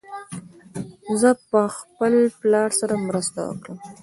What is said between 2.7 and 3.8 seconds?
سره مرسته وکړم.